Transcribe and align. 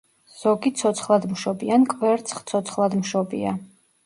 ზოგი 0.43 0.71
ცოცხლადმშობი 0.79 1.69
ან 1.77 1.85
კვერცხცოცხლადმშობია. 1.93 3.55